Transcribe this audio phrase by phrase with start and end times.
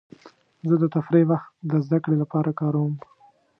[0.67, 2.93] زه د تفریح وخت د زدهکړې لپاره کاروم.